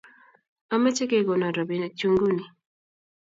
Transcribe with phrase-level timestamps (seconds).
[0.75, 2.45] ameche kekonon robinikchu nguni